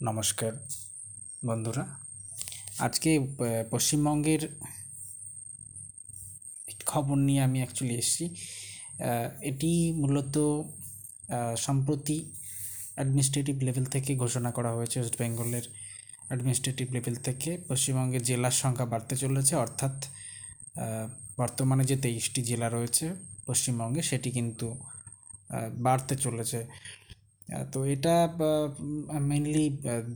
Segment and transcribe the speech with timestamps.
[0.00, 0.52] নমস্কার
[1.46, 1.84] বন্ধুরা।
[2.86, 3.10] আজকে
[3.70, 4.42] পশ্চিমবঙ্গের
[6.86, 8.26] খবর নিয়ে আমি অ্যাকচুয়ালি এসেছি।
[9.50, 9.70] এটি
[10.02, 10.36] মূলত
[11.66, 12.18] সম্প্রতি
[12.96, 15.64] অ্যাডমিনিস্ট্রেটিভ লেভেল থেকে ঘোষণা করা হয়েছে ওয়েস্ট বেঙ্গলের
[16.28, 19.94] অ্যাডমিনিস্ট্রেটিভ লেভেল থেকে। পশ্চিমবঙ্গের জেলার সংখ্যা বাড়তে চলেছে, অর্থাৎ
[21.38, 23.06] বর্তমানে যে তেইশটি জেলা রয়েছে
[23.46, 24.66] পশ্চিমবঙ্গে, সেটি কিন্তু
[25.86, 26.58] বাড়তে চলেছে।
[27.72, 28.14] তো এটা
[29.30, 29.64] মেনলি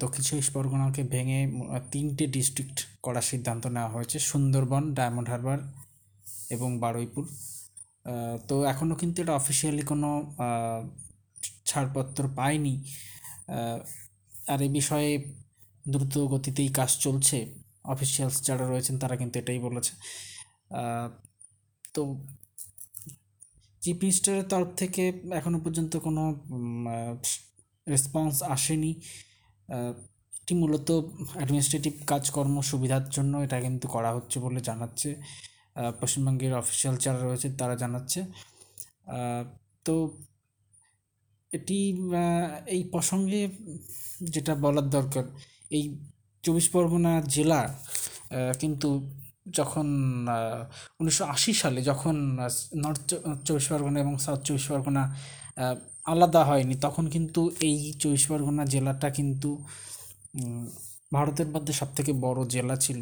[0.03, 1.41] দক্ষিণ চব্বিশ পরগনাকে ভেঙে
[1.93, 5.59] তিনটে ডিস্ট্রিক্ট করার সিদ্ধান্ত নেওয়া হয়েছে। সুন্দরবন ডায়মন্ড হারবার
[6.55, 7.25] এবং বারুইপুর।
[8.49, 10.09] তো এখনও কিন্তু এটা অফিসিয়ালি কোনো
[11.69, 12.75] ছাড়পত্র পায়নি।
[14.53, 15.11] আর এই বিষয়ে
[15.85, 17.39] দ্রুত গতিতেই কাজ চলছে।
[17.95, 19.93] অফিসিয়ালস যারা রয়েছেন তারা কিন্তু এটাই বলেছে।
[21.95, 22.03] তো
[23.89, 25.03] চিফ মিনিস্টারের তরফ থেকে
[25.39, 26.23] এখনও পর্যন্ত কোনো
[27.87, 28.93] রেসপন্স আসেনি।
[30.39, 30.89] এটি মূলত
[31.39, 35.11] অ্যাডমিনিস্ট্রেটিভ কাজকর্ম সুবিধার জন্য এটা কিন্তু করা হচ্ছে বলে জানাচ্ছে।
[36.01, 38.21] পশ্চিমবঙ্গের অফিসিয়াল যারা রয়েছে তারা জানাচ্ছে।
[39.87, 39.95] তো
[41.51, 41.79] এটি
[42.75, 43.41] এই প্রসঙ্গে
[44.35, 45.25] যেটা বলার দরকার,
[45.77, 45.83] এই
[46.45, 47.61] চব্বিশ পরগনা জেলা
[48.61, 48.89] কিন্তু
[49.59, 49.87] যখন
[51.01, 52.17] উনিশশো আশি সালে যখন
[52.85, 53.09] নর্থ
[53.47, 55.03] চব্বিশ পরগনা এবং সাউথ চব্বিশ পরগনা
[56.13, 59.51] আলাদা হয়নি, তখন কিন্তু এই চব্বিশ পরগনা জেলাটা কিন্তু
[61.17, 63.01] ভারতের মধ্যে সবথেকে বড় জেলা ছিল।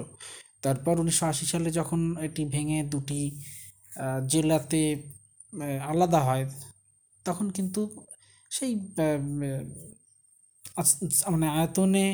[0.64, 3.20] তারপর উনিশশো আশি সালে যখন এটি ভেঙে দুটি
[4.32, 4.82] জেলাতে
[5.92, 6.44] আলাদা হয়,
[7.26, 7.80] তখন কিন্তু
[8.50, 8.72] সেই
[11.32, 12.04] মানে আয়তনে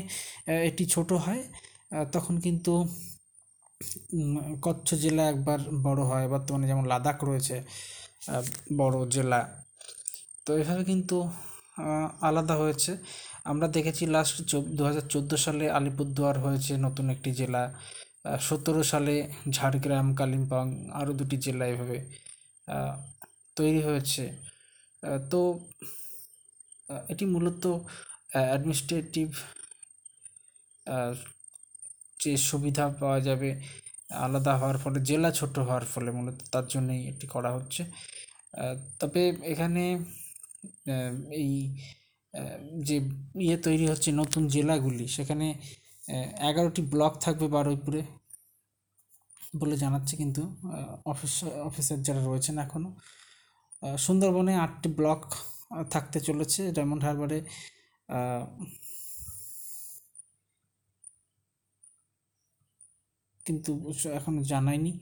[0.69, 1.43] এটি ছোট হয়
[2.15, 2.73] তখন কিন্তু
[4.65, 7.57] কচ্ছ জেলা একবার বড় হয়, বর্তমানে যেমন লাদাখ রয়েছে
[8.81, 9.41] বড় জেলা।
[10.45, 11.17] তো এভাবে কিন্তু
[12.29, 12.93] আলাদা হয়েছে।
[13.51, 14.37] আমরা দেখেছি লাস্ট
[14.77, 17.63] দু হাজার চোদ্দ সালে আলিপুরদুয়ার হয়েছে নতুন একটি জেলা
[18.47, 19.15] সতেরো সালে
[19.57, 20.65] ঝাড়গ্রাম, কালিম্পং
[21.01, 21.99] আরও দুটি জেলা এভাবে
[23.57, 24.25] তৈরি হয়েছে।
[25.33, 25.41] তো
[27.13, 27.65] এটি মূলত
[28.51, 29.29] অ্যাডমিনিস্ট্রেটিভ
[32.23, 33.51] যে সুবিধা পাওয়া যাবে,
[34.27, 37.83] আলাদা হওয়ার ফলে, জেলা ছোট হওয়ার ফলে মূলত তার জন্যই এটি করা হচ্ছে।
[39.01, 39.23] তবে
[39.53, 39.85] এখানে
[41.43, 41.53] এই
[42.89, 42.97] যে
[43.47, 45.47] ইয়ে তৈরি হচ্ছে নতুন জেলাগুলি, সেখানে
[46.51, 48.03] এগারোটি ব্লক থাকবে বারুইপুরে
[49.61, 50.43] বলে জানাচ্ছে কিন্তু
[51.13, 51.35] অফিস,
[51.69, 52.91] অফিসার যারা রয়েছেন এখনও
[54.07, 55.23] সুন্দরবনে আটটি ব্লক
[55.95, 57.39] থাকতে চলেছে, ডায়মন্ড হারবারে
[63.47, 63.73] কিন্তু
[64.19, 64.93] এখনও জানায়নি।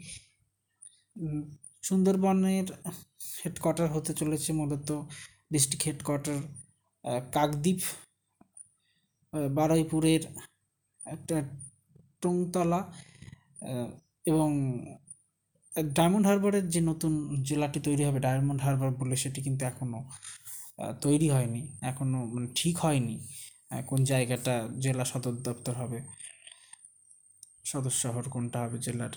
[1.83, 2.67] সুন্দরবনের
[3.43, 4.89] হেডকোয়ার্টার হতে চলেছে মূলত
[5.53, 6.39] ডিস্ট্রিক্ট হেডকোয়ার্টার
[7.37, 7.81] কাকদ্বীপ
[9.59, 10.23] বারুইপুরের
[11.01, 11.37] একটা
[12.23, 12.81] টংতলা
[14.31, 14.49] এবং
[15.97, 17.13] ডায়মন্ড হারবারের যে নতুন
[17.49, 20.01] জেলাটি তৈরি হবে ডায়মন্ড হারবার বলে সেটি কিন্তু এখনও
[21.05, 23.17] তৈরি হয়নি। এখনও মানে ঠিক হয়নি
[23.91, 25.99] কোন জায়গাটা জেলা সদর দপ্তর হবে।
[27.71, 29.13] সদর শহর কোনটা হবে জেলার?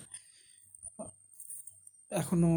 [2.11, 2.51] এখনও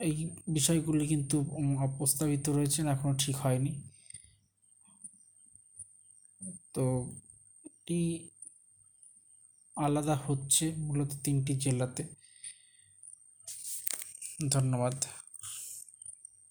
[0.00, 0.16] এই
[0.48, 1.68] বিষয়গুলি কিন্তু উম,
[1.98, 3.72] প্রস্তাবিত রয়েছেন এখনও ঠিক হয়নি।
[6.74, 6.84] তো
[7.68, 7.98] এটি
[9.74, 12.02] আলাদা হচ্ছে মূলত তিনটি জেলাতে।
[14.48, 14.96] ধন্যবাদ।